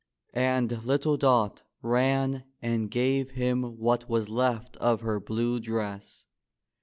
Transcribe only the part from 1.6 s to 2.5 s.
ran